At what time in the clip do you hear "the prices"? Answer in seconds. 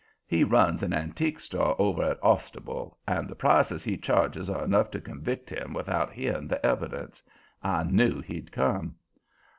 3.29-3.83